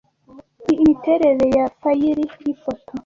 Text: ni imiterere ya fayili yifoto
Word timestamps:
ni 0.63 0.73
imiterere 0.83 1.45
ya 1.57 1.65
fayili 1.79 2.23
yifoto 2.41 2.91